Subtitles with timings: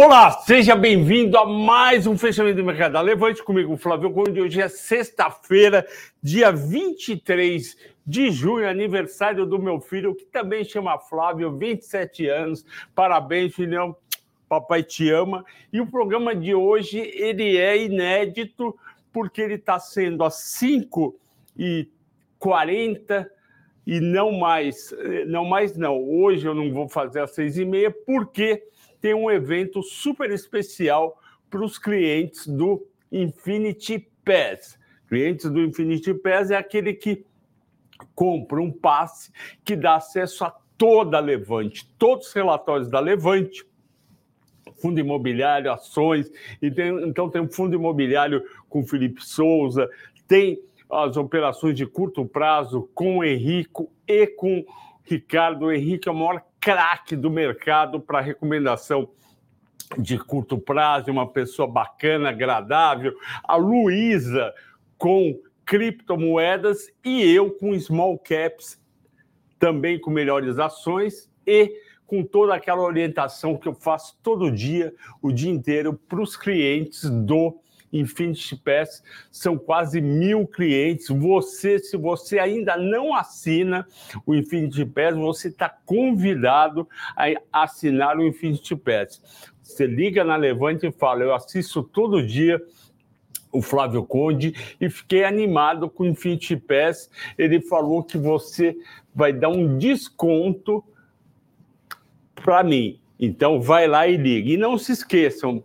[0.00, 4.40] Olá, seja bem-vindo a mais um fechamento do mercado Levante comigo, Flávio Conde.
[4.40, 5.84] Hoje é sexta-feira,
[6.22, 7.76] dia 23
[8.06, 12.64] de junho, aniversário do meu filho, que também chama Flávio, 27 anos.
[12.94, 13.96] Parabéns, filhão.
[14.48, 15.44] Papai te ama.
[15.72, 18.78] E o programa de hoje ele é inédito
[19.12, 21.18] porque ele está sendo às 5
[21.58, 21.88] e
[22.38, 23.28] 40
[23.84, 24.94] e não mais,
[25.26, 26.00] não mais não.
[26.00, 28.62] Hoje eu não vou fazer às seis e meia porque
[29.00, 31.20] tem um evento super especial
[31.50, 34.78] para os clientes do Infinity Pass.
[35.08, 37.24] Clientes do Infinity Pass é aquele que
[38.14, 39.32] compra um passe
[39.64, 43.66] que dá acesso a toda a Levante, todos os relatórios da Levante,
[44.80, 46.30] fundo imobiliário, ações,
[46.62, 49.90] e tem, então tem um fundo imobiliário com Felipe Souza,
[50.28, 54.64] tem as operações de curto prazo com o Henrico e com
[55.02, 55.66] Ricardo.
[55.66, 59.08] O Henrique é o maior craque do mercado para recomendação
[59.96, 63.14] de curto prazo, uma pessoa bacana, agradável.
[63.42, 64.52] A Luísa
[64.98, 68.80] com criptomoedas e eu com small caps,
[69.58, 71.74] também com melhores ações e
[72.06, 77.08] com toda aquela orientação que eu faço todo dia, o dia inteiro, para os clientes
[77.08, 77.60] do
[77.92, 81.08] Infinity Pass, são quase mil clientes.
[81.08, 83.86] Você, se você ainda não assina
[84.26, 89.22] o Infinity Pass, você está convidado a assinar o Infinity Pass.
[89.62, 92.60] Você liga na Levante e fala: Eu assisto todo dia
[93.50, 97.10] o Flávio Conde e fiquei animado com o Infinity Pass.
[97.36, 98.76] Ele falou que você
[99.14, 100.84] vai dar um desconto
[102.34, 103.00] para mim.
[103.18, 104.50] Então vai lá e liga.
[104.50, 105.62] E não se esqueçam,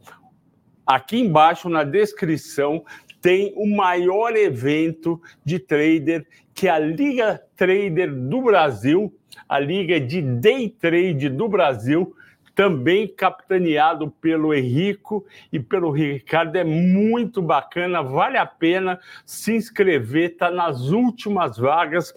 [0.85, 2.83] Aqui embaixo na descrição
[3.21, 9.13] tem o maior evento de trader que é a Liga Trader do Brasil,
[9.47, 12.15] a Liga de Day Trade do Brasil,
[12.53, 16.55] também capitaneado pelo Henrico e pelo Ricardo.
[16.55, 22.13] É muito bacana, vale a pena se inscrever, está nas últimas vagas.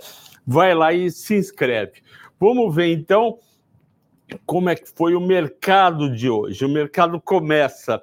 [0.46, 2.02] Vai lá e se inscreve.
[2.38, 3.38] Vamos ver então
[4.44, 6.64] como é que foi o mercado de hoje.
[6.64, 8.02] O mercado começa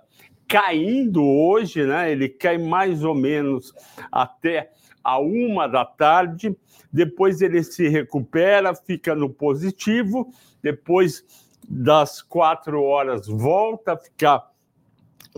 [0.53, 2.11] caindo hoje, né?
[2.11, 3.73] Ele cai mais ou menos
[4.11, 4.69] até
[5.03, 6.55] a uma da tarde,
[6.91, 10.31] depois ele se recupera, fica no positivo,
[10.61, 11.25] depois
[11.67, 14.51] das quatro horas volta a ficar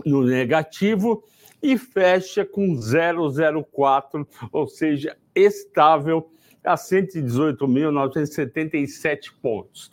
[0.04, 1.24] no negativo
[1.62, 6.30] e fecha com 0,04, ou seja, estável
[6.62, 9.90] a 118.977 pontos.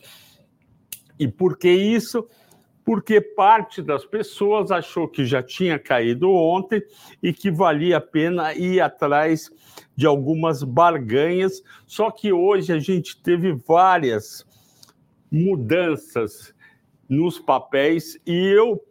[1.18, 2.28] E por que isso?
[2.86, 6.82] Porque parte das pessoas achou que já tinha caído ontem
[7.22, 9.50] e que valia a pena ir atrás
[9.96, 11.64] de algumas barganhas.
[11.86, 14.46] Só que hoje a gente teve várias
[15.32, 16.54] mudanças
[17.08, 18.84] nos papéis e eu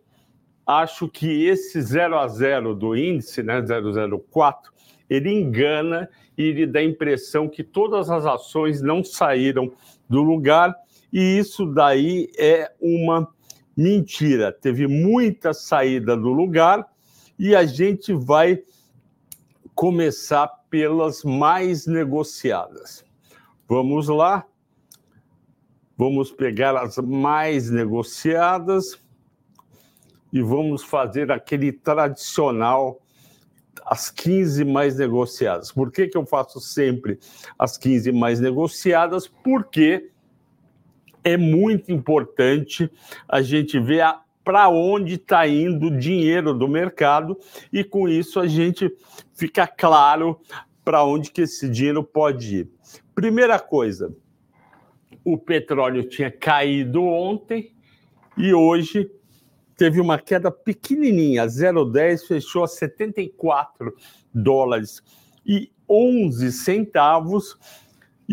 [0.66, 4.72] acho que esse 0 a 0 do índice, né, 004,
[5.08, 9.72] ele engana e ele dá a impressão que todas as ações não saíram
[10.08, 10.74] do lugar
[11.12, 13.28] e isso daí é uma
[13.76, 16.86] Mentira, teve muita saída do lugar
[17.38, 18.62] e a gente vai
[19.74, 23.04] começar pelas mais negociadas.
[23.68, 24.46] Vamos lá.
[25.96, 28.98] Vamos pegar as mais negociadas
[30.32, 33.02] e vamos fazer aquele tradicional
[33.84, 35.72] as 15 mais negociadas.
[35.72, 37.18] Por que, que eu faço sempre
[37.58, 39.26] as 15 mais negociadas?
[39.26, 40.10] Porque
[41.24, 42.90] é muito importante
[43.28, 44.04] a gente ver
[44.44, 47.38] para onde está indo o dinheiro do mercado
[47.72, 48.90] e com isso a gente
[49.34, 50.40] fica claro
[50.84, 52.70] para onde que esse dinheiro pode ir.
[53.14, 54.14] Primeira coisa,
[55.24, 57.72] o petróleo tinha caído ontem
[58.36, 59.08] e hoje
[59.76, 63.94] teve uma queda pequenininha, 0,10 fechou a 74
[64.34, 65.02] dólares
[65.46, 67.56] e 11 centavos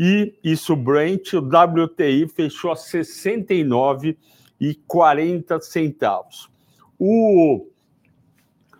[0.01, 6.49] e isso, Brent, o WTI fechou a 69,40 centavos.
[6.97, 7.67] O,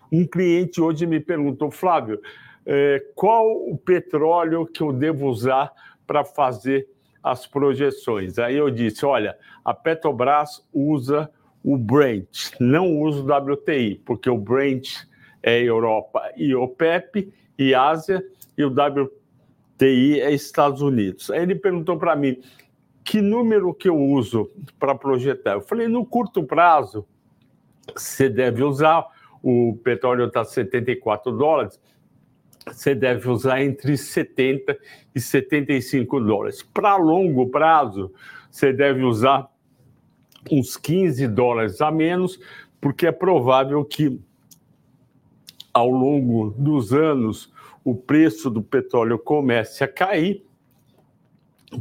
[0.09, 2.21] um cliente hoje me perguntou, Flávio,
[2.65, 5.73] é, qual o petróleo que eu devo usar
[6.07, 6.87] para fazer
[7.21, 8.39] as projeções?
[8.39, 11.29] Aí eu disse, olha, a Petrobras usa
[11.61, 15.03] o Brent, não usa o WTI, porque o Brent
[15.43, 18.25] é Europa e OPEP e Ásia,
[18.57, 19.18] e o WTI
[19.79, 21.31] TI é Estados Unidos.
[21.31, 22.39] Aí ele perguntou para mim
[23.03, 25.53] que número que eu uso para projetar.
[25.53, 27.07] Eu falei, no curto prazo,
[27.95, 29.07] você deve usar,
[29.41, 31.79] o petróleo está 74 dólares,
[32.67, 34.77] você deve usar entre 70
[35.15, 36.61] e 75 dólares.
[36.61, 38.13] Para longo prazo,
[38.51, 39.49] você deve usar
[40.51, 42.39] uns 15 dólares a menos,
[42.81, 44.19] porque é provável que
[45.73, 47.51] ao longo dos anos
[47.89, 50.43] o preço do petróleo comece a cair,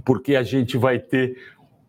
[0.05, 1.37] porque a gente vai ter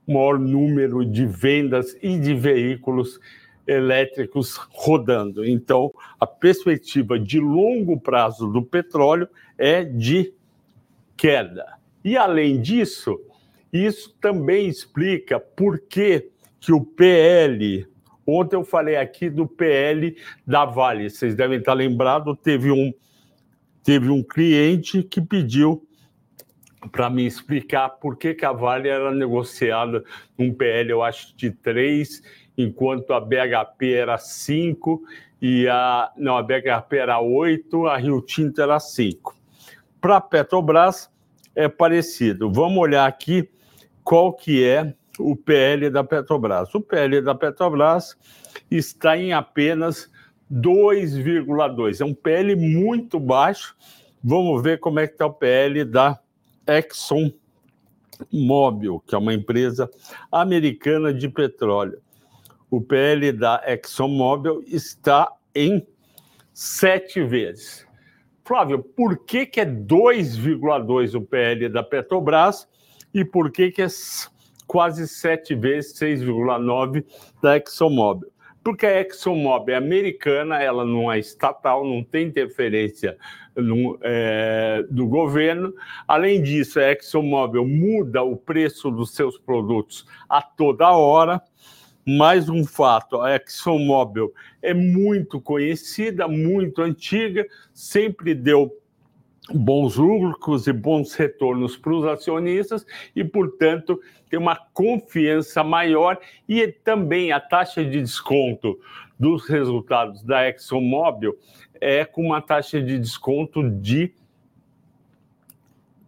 [0.08, 3.20] maior número de vendas e de veículos
[3.68, 5.46] elétricos rodando.
[5.46, 10.34] Então, a perspectiva de longo prazo do petróleo é de
[11.16, 11.78] queda.
[12.04, 13.20] E além disso,
[13.72, 16.30] isso também explica por que,
[16.60, 17.86] que o PL.
[18.26, 21.10] Ontem eu falei aqui do PL da Vale.
[21.10, 22.92] Vocês devem estar lembrados, teve um,
[23.90, 25.84] teve um cliente que pediu
[26.92, 30.04] para me explicar por que, que a Vale era negociada
[30.38, 32.22] num PL, eu acho, de 3,
[32.56, 35.02] enquanto a BHP era 5
[35.42, 36.12] e a.
[36.16, 39.36] Não, a BHP era 8, a Rio Tinto era 5.
[40.00, 41.10] Para a Petrobras
[41.56, 42.52] é parecido.
[42.52, 43.50] Vamos olhar aqui
[44.04, 46.76] qual que é o PL da Petrobras.
[46.76, 48.16] O PL da Petrobras
[48.70, 50.12] está em apenas
[50.52, 52.02] 2,2.
[52.02, 53.76] É um PL muito baixo.
[54.24, 56.20] Vamos ver como é que está o PL da
[56.68, 57.32] Exxon
[58.32, 59.90] Mobil, que é uma empresa
[60.32, 62.02] americana de petróleo.
[62.70, 65.86] O PL da ExxonMobil está em
[66.54, 67.88] sete vezes.
[68.46, 72.68] Flávio, por que, que é 2,2 o PL da Petrobras
[73.14, 73.88] e por que, que é
[74.68, 77.06] quase sete vezes 6,9
[77.42, 78.30] da ExxonMobil?
[78.64, 83.18] Porque a ExxonMobil é americana, ela não é estatal, não tem interferência
[83.56, 85.74] no, é, do governo.
[86.08, 91.42] Além disso, a ExxonMobil muda o preço dos seus produtos a toda hora.
[92.06, 98.72] Mais um fato: a ExxonMobil é muito conhecida, muito antiga, sempre deu
[99.54, 102.86] bons lucros e bons retornos para os acionistas
[103.16, 104.00] e, portanto,
[104.30, 108.80] tem uma confiança maior e também a taxa de desconto
[109.20, 111.38] dos resultados da ExxonMobil
[111.82, 114.14] é com uma taxa de desconto de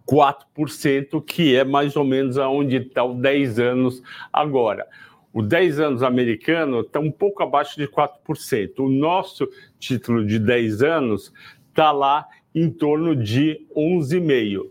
[0.08, 4.88] 4%, que é mais ou menos aonde está o 10 anos agora.
[5.34, 8.80] O 10 anos americano está um pouco abaixo de 4%.
[8.80, 9.48] O nosso
[9.80, 11.34] título de 10 anos
[11.70, 14.70] está lá em torno de 11,5%.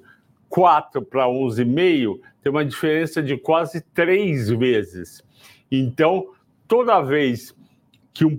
[0.50, 5.22] 4 para 11,5 tem uma diferença de quase três vezes.
[5.70, 6.26] Então,
[6.66, 7.54] toda vez
[8.12, 8.38] que um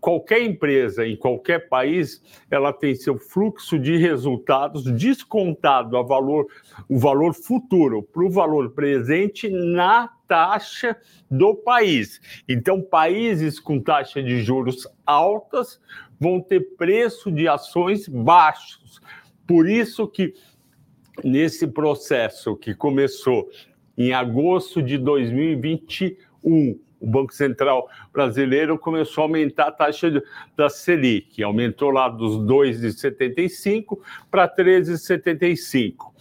[0.00, 6.46] qualquer empresa em qualquer país ela tem seu fluxo de resultados descontado a valor
[6.88, 10.96] o valor futuro para o valor presente na taxa
[11.30, 12.18] do país.
[12.48, 15.78] Então, países com taxa de juros altas
[16.22, 19.00] vão ter preço de ações baixos.
[19.44, 20.32] Por isso que
[21.24, 23.50] nesse processo que começou
[23.98, 30.22] em agosto de 2021, o Banco Central brasileiro começou a aumentar a taxa
[30.56, 33.98] da Selic, aumentou lá dos 2,75
[34.30, 36.12] para 13,75.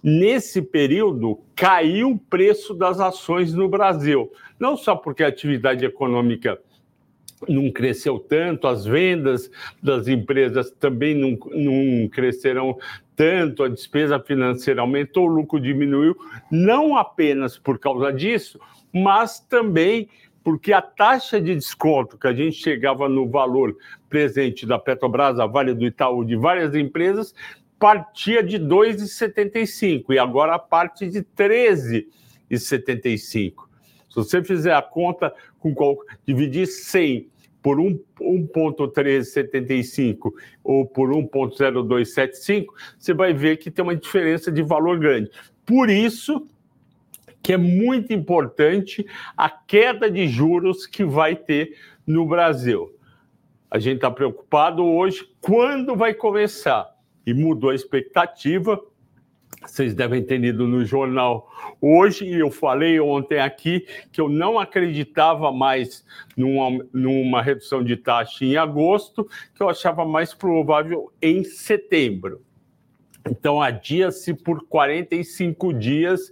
[0.00, 6.60] Nesse período, caiu o preço das ações no Brasil, não só porque a atividade econômica
[7.48, 9.48] não cresceu tanto, as vendas
[9.82, 12.76] das empresas também não, não cresceram
[13.16, 16.16] tanto, a despesa financeira aumentou, o lucro diminuiu,
[16.50, 18.58] não apenas por causa disso,
[18.92, 20.08] mas também
[20.42, 23.76] porque a taxa de desconto que a gente chegava no valor
[24.10, 27.34] presente da Petrobras, a Vale do Itaú, de várias empresas,
[27.78, 33.64] partia de 2,75 e agora parte de 13,75.
[34.08, 35.32] Se você fizer a conta
[35.64, 37.30] com qual, dividir 100
[37.62, 40.30] por 1,1375
[40.62, 42.66] ou por 1,0275,
[42.98, 45.30] você vai ver que tem uma diferença de valor grande.
[45.64, 46.46] Por isso
[47.42, 51.74] que é muito importante a queda de juros que vai ter
[52.06, 52.94] no Brasil.
[53.70, 56.92] A gente está preocupado hoje quando vai começar.
[57.26, 58.78] E mudou a expectativa.
[59.66, 64.58] Vocês devem ter lido no jornal hoje, e eu falei ontem aqui que eu não
[64.58, 66.04] acreditava mais
[66.36, 72.42] numa, numa redução de taxa em agosto, que eu achava mais provável em setembro.
[73.26, 76.30] Então, adia-se por 45 dias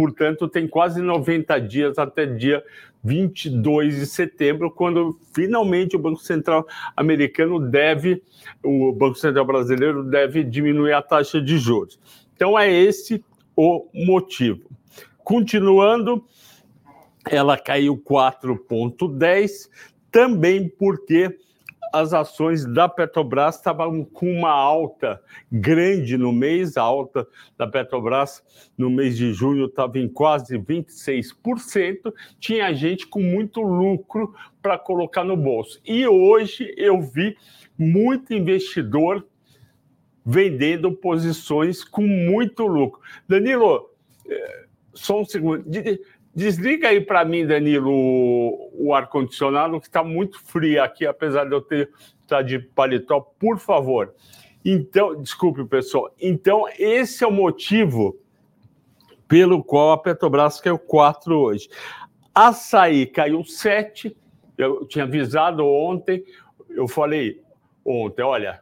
[0.00, 2.64] portanto, tem quase 90 dias até dia
[3.04, 8.22] 22 de setembro, quando finalmente o Banco Central americano deve,
[8.64, 11.98] o Banco Central brasileiro deve diminuir a taxa de juros.
[12.40, 13.22] Então, é esse
[13.54, 14.70] o motivo.
[15.22, 16.24] Continuando,
[17.30, 19.68] ela caiu 4,10,
[20.10, 21.36] também porque
[21.92, 27.28] as ações da Petrobras estavam com uma alta grande no mês, a alta
[27.58, 28.42] da Petrobras
[28.74, 35.24] no mês de junho estava em quase 26%, tinha gente com muito lucro para colocar
[35.24, 35.78] no bolso.
[35.84, 37.36] E hoje eu vi
[37.76, 39.26] muito investidor
[40.24, 43.00] vendendo posições com muito lucro.
[43.28, 43.90] Danilo,
[44.28, 45.64] eh, só um segundo.
[46.34, 47.90] Desliga aí para mim, Danilo,
[48.72, 51.90] o, ar-condicionado, que está muito frio aqui, apesar de eu ter
[52.26, 54.14] tá de paletó, por favor.
[54.64, 56.14] Então, desculpe, pessoal.
[56.20, 58.16] Então, esse é o motivo
[59.26, 61.68] pelo qual a Petrobras caiu 4 hoje.
[62.32, 64.16] Açaí caiu 7.
[64.56, 66.24] Eu tinha avisado ontem,
[66.68, 67.42] eu falei
[67.84, 68.60] ontem, olha,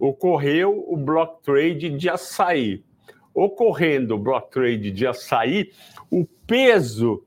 [0.00, 2.82] ocorreu o block trade de açaí.
[3.34, 5.70] Ocorrendo o block trade de açaí,
[6.10, 7.22] o peso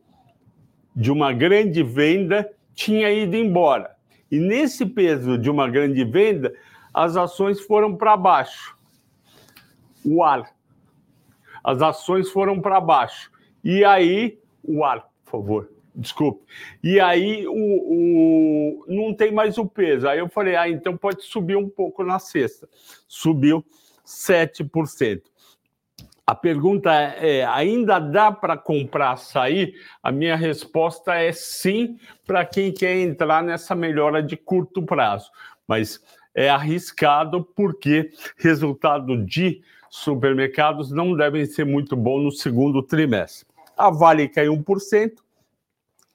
[0.95, 3.95] de uma grande venda tinha ido embora.
[4.29, 6.53] E nesse peso de uma grande venda,
[6.93, 8.75] as ações foram para baixo.
[10.03, 10.51] O ar.
[11.63, 13.31] As ações foram para baixo.
[13.63, 16.43] E aí, o ar, por favor, desculpe.
[16.83, 20.07] E aí, o, o, não tem mais o peso.
[20.07, 22.67] Aí eu falei, ah, então pode subir um pouco na sexta.
[23.07, 23.63] Subiu
[24.05, 25.21] 7%.
[26.25, 29.73] A pergunta é, ainda dá para comprar açaí?
[30.01, 35.29] A minha resposta é sim, para quem quer entrar nessa melhora de curto prazo.
[35.67, 35.99] Mas
[36.33, 43.45] é arriscado porque resultado de supermercados não devem ser muito bom no segundo trimestre.
[43.77, 45.11] A Vale caiu 1%,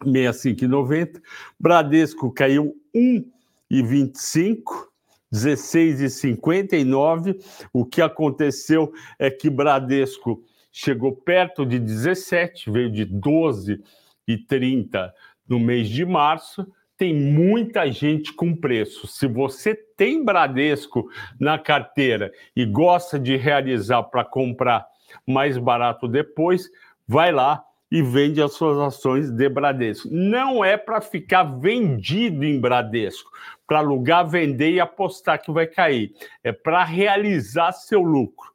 [0.05, 1.21] 65,90.
[1.59, 4.89] Bradesco caiu 1,25.
[5.33, 7.39] 16,59.
[7.73, 10.41] O que aconteceu é que Bradesco
[10.73, 15.13] chegou perto de 17, veio de 12,30
[15.47, 16.67] no mês de março.
[16.97, 19.07] Tem muita gente com preço.
[19.07, 24.87] Se você tem Bradesco na carteira e gosta de realizar para comprar
[25.27, 26.71] mais barato depois,
[27.07, 30.09] vai lá e vende as suas ações de Bradesco.
[30.11, 33.31] Não é para ficar vendido em Bradesco,
[33.67, 36.13] para alugar, vender e apostar que vai cair.
[36.45, 38.49] É para realizar seu lucro.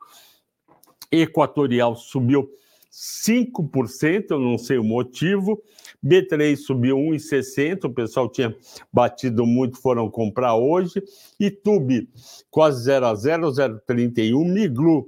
[1.11, 2.49] Equatorial subiu
[2.91, 5.61] 5%, eu não sei o motivo.
[6.05, 8.55] B3 subiu 1,60, o pessoal tinha
[8.91, 11.01] batido muito, foram comprar hoje.
[11.39, 12.07] Itube
[12.51, 14.45] quase 0 a 0, 0,31.
[14.45, 15.07] Miglu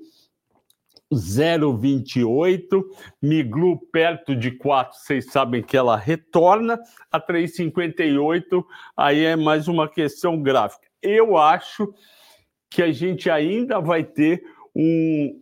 [1.15, 2.83] 0,28.
[3.21, 6.79] Miglu perto de 4, vocês sabem que ela retorna
[7.11, 8.63] a 3,58.
[8.95, 10.87] Aí é mais uma questão gráfica.
[11.01, 11.93] Eu acho
[12.69, 14.43] que a gente ainda vai ter
[14.75, 15.41] um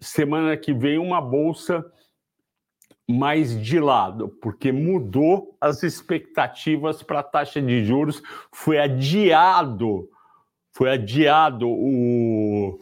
[0.00, 1.84] semana que vem uma bolsa
[3.08, 10.08] mais de lado, porque mudou as expectativas para a taxa de juros, foi adiado,
[10.72, 12.80] foi adiado o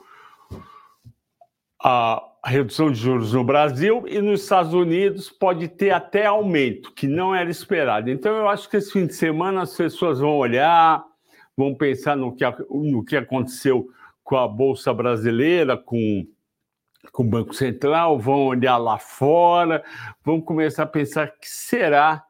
[1.82, 7.06] a redução de juros no Brasil e nos Estados Unidos pode ter até aumento, que
[7.06, 8.10] não era esperado.
[8.10, 11.04] Então, eu acho que esse fim de semana as pessoas vão olhar,
[11.56, 13.88] vão pensar no que, no que aconteceu
[14.24, 16.26] com a Bolsa Brasileira, com,
[17.12, 19.84] com o Banco Central, vão olhar lá fora,
[20.24, 22.24] vão começar a pensar o que será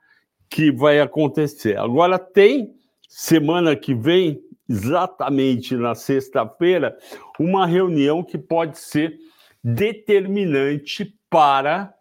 [0.49, 1.79] que vai acontecer.
[1.79, 2.75] Agora, tem
[3.09, 6.97] semana que vem, exatamente na sexta-feira,
[7.38, 9.17] uma reunião que pode ser
[9.62, 11.95] determinante para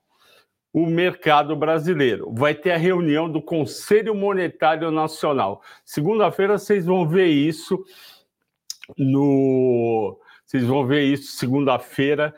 [0.74, 2.34] o mercado brasileiro.
[2.34, 5.62] Vai ter a reunião do Conselho Monetário Nacional.
[5.84, 7.84] Segunda-feira vocês vão ver isso
[8.98, 10.20] no.
[10.46, 12.34] Vocês vão ver isso segunda-feira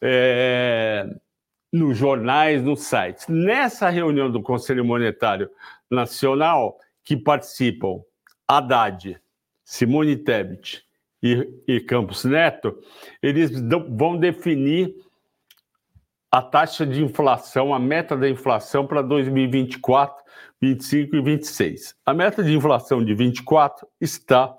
[0.00, 1.04] é,
[1.72, 3.26] nos jornais, nos sites.
[3.28, 5.50] Nessa reunião do Conselho Monetário
[5.90, 8.00] Nacional, que participam
[8.46, 9.20] Haddad,
[9.64, 10.85] Simone Tebet,
[11.22, 12.78] e, e Campos Neto,
[13.22, 13.50] eles
[13.90, 14.94] vão definir
[16.30, 20.22] a taxa de inflação, a meta da inflação para 2024,
[20.60, 21.94] 25 e 26.
[22.04, 24.54] A meta de inflação de 24 está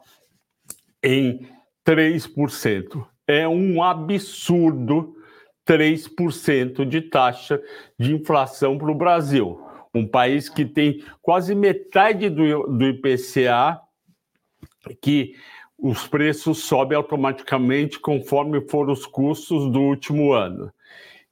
[1.04, 1.48] em
[1.86, 3.06] 3%.
[3.28, 5.16] É um absurdo
[5.68, 7.62] 3% de taxa
[8.00, 9.62] de inflação para o Brasil.
[9.94, 13.82] Um país que tem quase metade do, do IPCA,
[15.02, 15.36] que
[15.78, 20.72] os preços sobem automaticamente conforme foram os custos do último ano.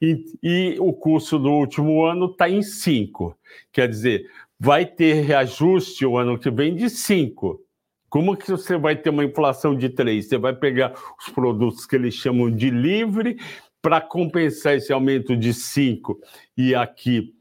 [0.02, 3.36] E, e o custo do último ano está em 5.
[3.72, 7.62] Quer dizer, vai ter reajuste o ano que vem de 5.
[8.10, 10.28] Como que você vai ter uma inflação de 3?
[10.28, 13.38] Você vai pegar os produtos que eles chamam de livre
[13.82, 16.20] para compensar esse aumento de 5
[16.58, 17.36] e aqui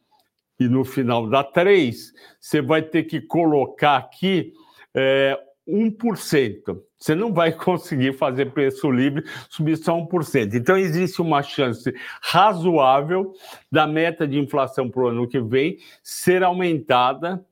[0.59, 4.53] e no final dá 3, você vai ter que colocar aqui
[4.95, 6.83] é, 1%.
[6.99, 10.55] Você não vai conseguir fazer preço livre subir só 1%.
[10.55, 11.93] Então, existe uma chance
[12.23, 13.33] razoável
[13.71, 17.45] da meta de inflação para o ano que vem ser aumentada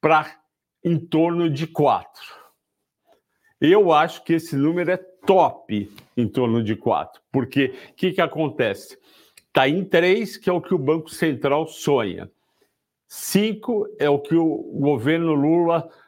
[0.00, 0.36] para
[0.84, 2.04] em torno de 4%.
[3.60, 7.08] Eu acho que esse número é top em torno de 4%.
[7.32, 8.98] Porque o que, que acontece?
[9.46, 12.30] Está em 3, que é o que o Banco Central sonha.
[13.08, 16.03] 5 é o que o governo Lula sonha,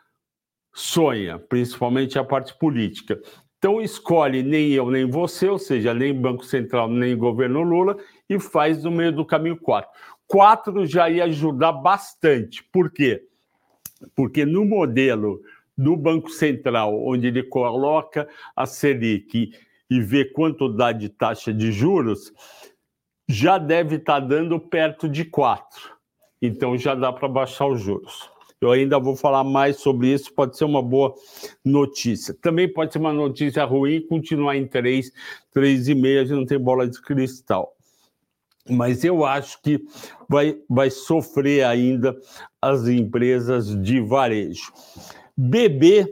[1.48, 3.20] principalmente a parte política.
[3.58, 7.96] Então escolhe nem eu nem você, ou seja, nem Banco Central nem governo Lula,
[8.28, 9.90] e faz no meio do caminho quatro.
[10.26, 12.62] Quatro já ia ajudar bastante.
[12.64, 13.24] Por quê?
[14.14, 15.40] Porque no modelo
[15.76, 19.52] do Banco Central, onde ele coloca a Selic
[19.88, 22.32] e vê quanto dá de taxa de juros,
[23.28, 25.96] já deve estar dando perto de quatro.
[26.40, 28.35] Então já dá para baixar os juros.
[28.60, 31.14] Eu ainda vou falar mais sobre isso, pode ser uma boa
[31.64, 32.32] notícia.
[32.32, 35.12] Também pode ser uma notícia ruim continuar em 3,
[35.54, 37.76] 3,5, a gente não tem bola de cristal.
[38.68, 39.84] Mas eu acho que
[40.28, 42.16] vai, vai sofrer ainda
[42.60, 44.72] as empresas de varejo.
[45.36, 46.06] BB,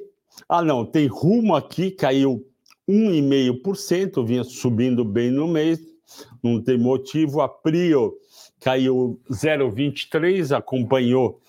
[0.49, 2.47] ah não, tem rumo aqui, caiu
[2.89, 5.81] 1,5%, vinha subindo bem no mês,
[6.43, 7.41] não tem motivo.
[7.41, 8.15] A Prio
[8.61, 11.41] caiu 0,23, acompanhou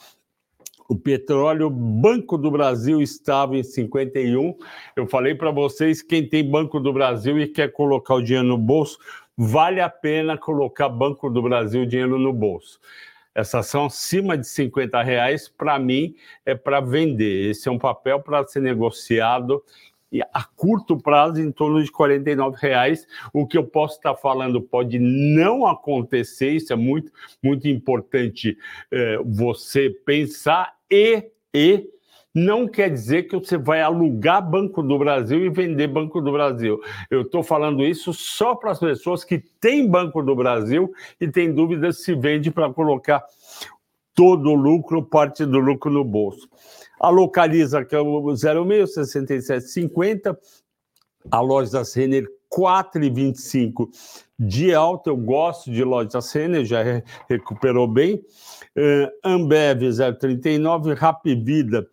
[0.88, 4.56] o petróleo, Banco do Brasil estava em 51.
[4.96, 8.58] Eu falei para vocês, quem tem Banco do Brasil e quer colocar o dinheiro no
[8.58, 9.00] bolso,
[9.36, 12.80] vale a pena colocar Banco do Brasil dinheiro no bolso.
[13.34, 16.16] Essa ação acima de 50 reais, para mim,
[16.46, 17.50] é para vender.
[17.50, 19.62] Esse é um papel para ser negociado
[20.22, 23.08] a curto prazo em torno de 49 reais.
[23.34, 27.12] O que eu posso estar falando pode não acontecer, isso é muito,
[27.44, 28.58] muito importante
[28.92, 31.90] é, você pensar e, e
[32.36, 36.82] não quer dizer que você vai alugar Banco do Brasil e vender Banco do Brasil.
[37.10, 41.54] Eu estou falando isso só para as pessoas que têm Banco do Brasil e têm
[41.54, 43.24] dúvidas se vende para colocar
[44.14, 46.50] todo o lucro, parte do lucro no bolso.
[47.00, 50.38] A Localiza, que é o 0,6750.
[51.32, 53.90] A loja da Renner, 4,25
[54.38, 55.10] de alta.
[55.10, 56.84] Eu gosto de loja da Renner, já
[57.28, 58.24] recuperou bem.
[58.78, 60.94] Uh, Ambev, 0,39.
[60.96, 61.88] Rap Vida,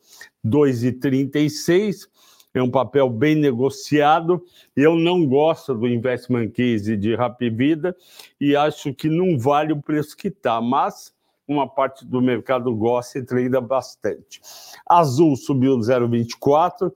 [0.45, 2.09] 2,36
[2.55, 4.45] é um papel bem negociado.
[4.77, 7.97] Eu não gosto do investment case de Rapvida
[8.41, 11.13] e acho que não vale o preço que está, mas
[11.47, 14.41] uma parte do mercado gosta e treina bastante.
[14.89, 16.93] Azul subiu 0,24.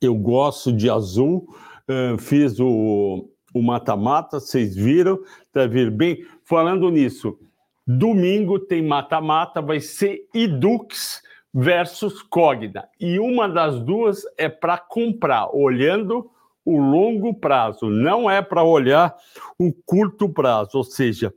[0.00, 1.46] Eu gosto de azul.
[1.88, 5.20] Uh, fiz o mata-mata, vocês viram,
[5.52, 6.26] deve ir bem.
[6.44, 7.38] Falando nisso,
[7.86, 12.88] domingo tem mata-mata, vai ser Idux versus Cogna.
[12.98, 16.30] E uma das duas é para comprar, olhando
[16.64, 19.14] o longo prazo, não é para olhar
[19.58, 21.32] o curto prazo, ou seja,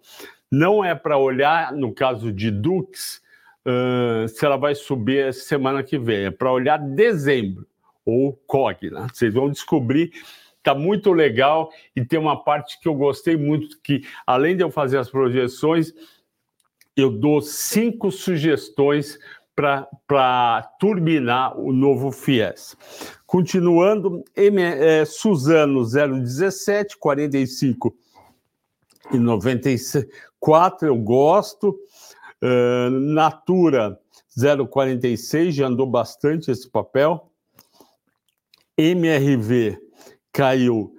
[0.52, 3.22] não é para olhar, no caso de Dux,
[3.66, 7.68] uh, se ela vai subir semana que vem, é para olhar dezembro,
[8.06, 9.08] ou Cogna.
[9.14, 10.12] Vocês vão descobrir,
[10.58, 14.72] está muito legal e tem uma parte que eu gostei muito, que além de eu
[14.72, 15.94] fazer as projeções,
[16.96, 19.20] eu dou cinco sugestões
[19.56, 22.78] para turbinar o novo FIES.
[23.26, 27.96] Continuando, M, é, Suzano 017, 45
[29.12, 29.18] e
[30.42, 31.78] 94, eu gosto.
[32.42, 34.00] Uh, Natura
[34.70, 37.32] 046, já andou bastante esse papel.
[38.78, 39.80] MRV
[40.32, 40.94] caiu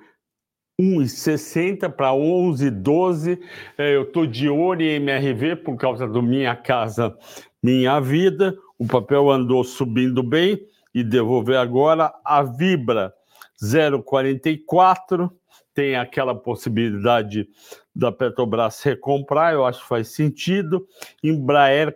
[0.80, 3.38] 1,60 para 11,12.
[3.76, 7.16] É, eu estou de olho em MRV por causa do Minha Casa
[7.62, 8.56] Minha Vida.
[8.76, 10.60] O papel andou subindo bem
[10.92, 12.12] e devolver agora.
[12.24, 13.14] A Vibra
[13.62, 15.30] 0,44
[15.78, 17.48] tem aquela possibilidade
[17.94, 20.84] da Petrobras recomprar, eu acho que faz sentido.
[21.22, 21.94] Embraer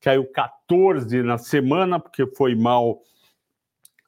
[0.00, 3.02] caiu 14 na semana, porque foi mal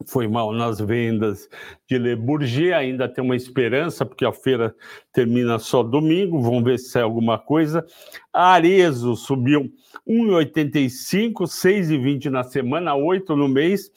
[0.07, 1.47] foi mal nas vendas
[1.87, 4.75] de Le Bourget, ainda tem uma esperança, porque a feira
[5.13, 7.85] termina só domingo, vamos ver se sai alguma coisa.
[8.33, 9.71] Arezo subiu
[10.09, 13.93] 1,85, 6,20 na semana, 8 no mês.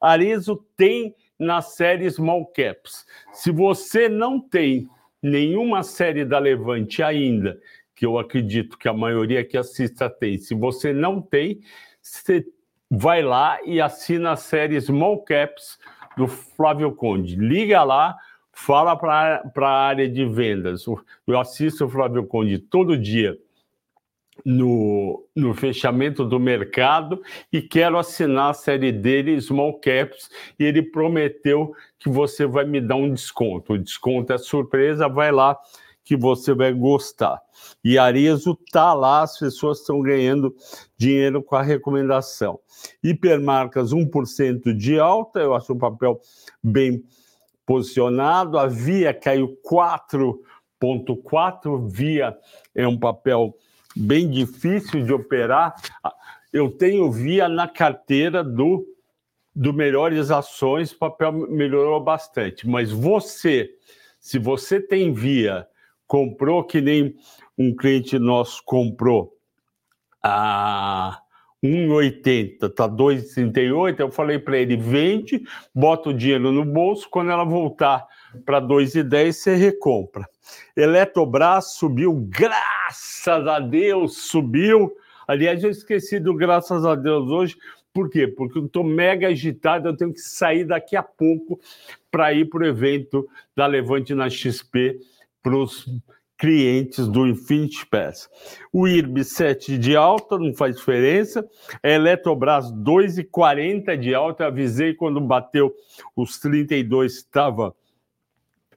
[0.00, 3.06] Arezo tem na série Small Caps.
[3.32, 4.88] Se você não tem
[5.22, 7.58] nenhuma série da Levante ainda,
[7.94, 11.60] que eu acredito que a maioria que assista tem, se você não tem,
[12.00, 12.44] você
[12.90, 15.78] vai lá e assina a série Small Caps
[16.16, 17.36] do Flávio Conde.
[17.36, 18.16] Liga lá,
[18.52, 20.84] fala para a área de vendas.
[21.26, 23.38] Eu assisto o Flávio Conde todo dia
[24.44, 27.20] no, no fechamento do mercado
[27.52, 32.80] e quero assinar a série dele, Small Caps, e ele prometeu que você vai me
[32.80, 33.74] dar um desconto.
[33.74, 35.58] O desconto é surpresa, vai lá
[36.04, 37.40] que você vai gostar.
[37.82, 40.54] E Arezo tá lá, as pessoas estão ganhando
[40.98, 42.60] dinheiro com a recomendação.
[43.02, 46.20] Hipermarcas 1% de alta, eu acho um papel
[46.62, 47.02] bem
[47.64, 48.58] posicionado.
[48.58, 52.36] A Via caiu 4,4, Via
[52.74, 53.56] é um papel
[53.96, 55.74] bem difícil de operar.
[56.52, 58.86] Eu tenho Via na carteira do
[59.54, 62.68] do Melhores Ações, o papel melhorou bastante.
[62.68, 63.70] Mas você,
[64.18, 65.66] se você tem Via
[66.06, 67.14] comprou que nem
[67.56, 69.32] um cliente nosso comprou
[70.22, 71.20] a
[71.62, 74.00] 1,80, tá 2,38.
[74.00, 75.42] Eu falei para ele: vende,
[75.74, 78.06] bota o dinheiro no bolso, quando ela voltar
[78.44, 80.28] para 2,10, você recompra.
[80.76, 84.92] Eletrobras subiu, graças a Deus, subiu.
[85.26, 87.56] Aliás, eu esqueci do graças a Deus hoje.
[87.92, 88.26] Por quê?
[88.26, 91.60] Porque eu estou mega agitado, eu tenho que sair daqui a pouco
[92.10, 94.98] para ir para o evento da Levante na XP
[95.42, 95.86] para os
[96.36, 98.28] clientes do Infinity Pass.
[98.72, 101.48] O IRB 7 de alta, não faz diferença.
[101.82, 104.46] A Eletrobras 2,40 de alta.
[104.46, 105.72] Avisei quando bateu
[106.16, 107.74] os 32, estava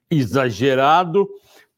[0.09, 1.27] exagerado.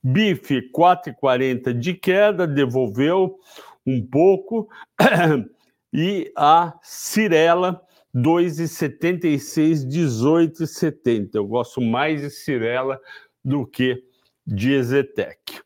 [0.01, 3.37] BIF 4,40 de queda, devolveu
[3.85, 4.67] um pouco.
[5.91, 7.81] E a Cirela
[8.15, 11.29] 2,76, 18,70.
[11.33, 12.99] Eu gosto mais de Cirela
[13.43, 14.03] do que
[14.45, 15.61] de Ezetec.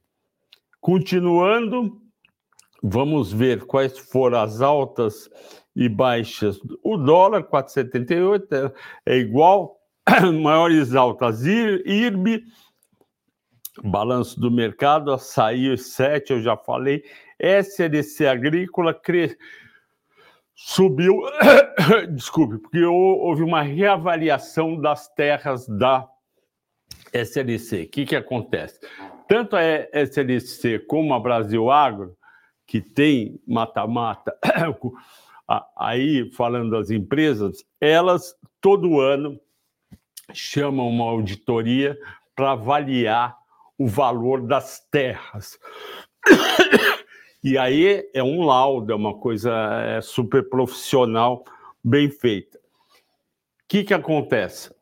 [0.79, 2.01] Continuando,
[2.81, 5.29] vamos ver quais foram as altas
[5.75, 6.59] e baixas.
[6.83, 8.73] O dólar 4,78
[9.05, 9.79] é, é igual,
[10.41, 12.43] maiores altas IRB,
[13.83, 17.03] balanço do mercado, açaí 7, eu já falei,
[17.39, 18.99] SLC agrícola
[20.55, 21.21] subiu,
[22.13, 26.07] desculpe, porque houve uma reavaliação das terras da
[27.11, 27.83] SLC.
[27.83, 28.79] O que, que acontece?
[29.27, 29.61] Tanto a
[29.93, 32.15] SLC como a Brasil Agro,
[32.67, 34.37] que tem mata-mata,
[35.77, 39.39] aí falando das empresas, elas todo ano
[40.31, 41.97] chamam uma auditoria
[42.35, 43.35] para avaliar
[43.77, 45.57] o valor das terras.
[47.43, 49.51] E aí é um laudo, é uma coisa
[49.85, 51.43] é super profissional,
[51.83, 52.57] bem feita.
[52.57, 52.61] O
[53.67, 54.73] que, que acontece?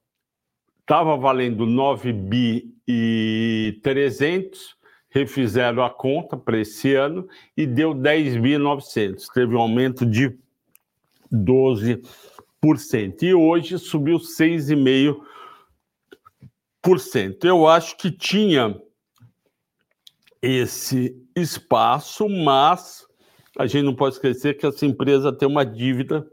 [0.91, 4.75] estava valendo 9 bi e 300,
[5.09, 7.25] refizeram a conta para esse ano
[7.55, 9.29] e deu 10 bi 900.
[9.29, 10.37] Teve um aumento de
[11.33, 12.03] 12%.
[13.21, 15.30] E hoje subiu 6,5%.
[17.45, 18.81] Eu acho que tinha
[20.41, 23.05] esse espaço, mas
[23.57, 26.27] a gente não pode esquecer que essa empresa tem uma dívida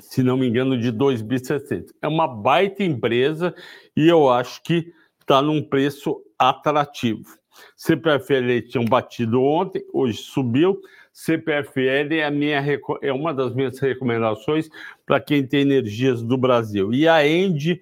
[0.00, 1.92] se não me engano, de 2.700.
[2.02, 3.54] É uma baita empresa
[3.96, 7.24] e eu acho que está num preço atrativo.
[7.76, 10.80] CPFL tinham batido ontem, hoje subiu.
[11.12, 12.62] CPFL é, a minha,
[13.00, 14.68] é uma das minhas recomendações
[15.06, 16.92] para quem tem energias do Brasil.
[16.92, 17.80] E a End,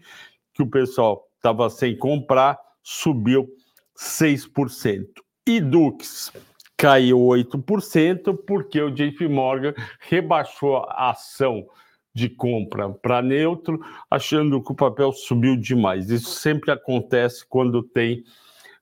[0.54, 3.48] que o pessoal estava sem comprar, subiu
[3.96, 5.06] 6%.
[5.46, 6.32] E Dux
[6.76, 11.66] caiu 8%, porque o JP Morgan rebaixou a ação
[12.14, 16.10] de compra para neutro, achando que o papel subiu demais.
[16.10, 18.24] Isso sempre acontece quando tem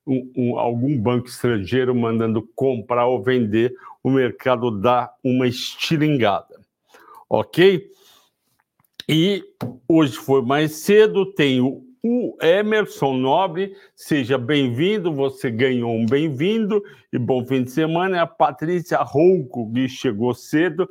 [0.07, 6.61] um, um, algum banco estrangeiro mandando comprar ou vender, o mercado dá uma estilingada.
[7.29, 7.89] Ok?
[9.09, 9.43] E
[9.93, 17.19] hoje foi mais cedo, tem o, Emerson Nobre, seja bem-vindo, você ganhou um bem-vindo e
[17.19, 18.23] bom fim de semana.
[18.23, 20.89] A Patrícia Rouco, que chegou cedo,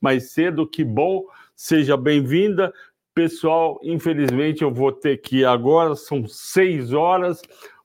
[0.00, 1.24] mais cedo, que bom
[1.56, 2.72] seja bem-vinda.
[3.12, 7.42] Pessoal, infelizmente eu vou ter que ir agora, são seis horas,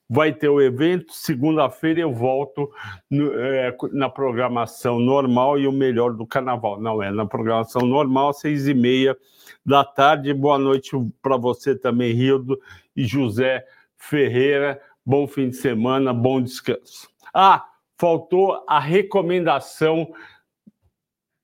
[0.10, 1.14] vai ter o evento.
[1.14, 2.72] Segunda-feira eu volto
[3.10, 6.80] no, é, na programação normal e o melhor do carnaval.
[6.80, 9.18] Não é, na programação normal, seis e meia
[9.66, 10.34] da tarde.
[10.34, 10.92] Boa noite
[11.22, 12.60] para você também, Rildo
[12.96, 13.66] e José
[13.98, 14.82] Ferreira.
[15.06, 17.10] Bom fim de semana, bom descanso.
[17.34, 17.66] Ah,
[17.98, 20.14] faltou a recomendação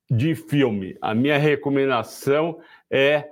[0.10, 0.98] de filme.
[1.02, 3.30] A minha recomendação é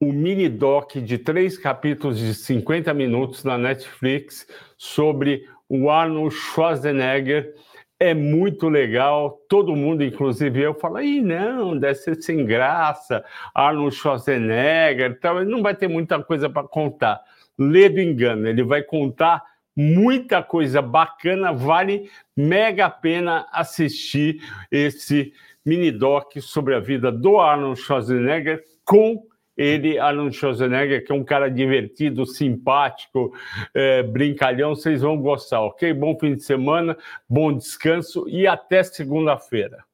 [0.00, 7.54] o mini doc de três capítulos de 50 minutos na Netflix sobre o Arnold Schwarzenegger.
[8.00, 13.94] É muito legal, todo mundo, inclusive eu, fala: Ih, não, deve ser sem graça, Arnold
[13.96, 17.20] Schwarzenegger, então ele não vai ter muita coisa para contar.
[17.58, 19.42] Lê do engano, ele vai contar
[19.74, 25.32] muita coisa bacana, vale mega a pena assistir esse
[25.66, 29.27] mini doc sobre a vida do Arnold Schwarzenegger com
[29.58, 33.34] ele, Arnold Schwarzenegger, que é um cara divertido, simpático,
[33.74, 35.92] é, brincalhão, vocês vão gostar, ok?
[35.92, 36.96] Bom fim de semana,
[37.28, 39.87] bom descanso e até segunda-feira.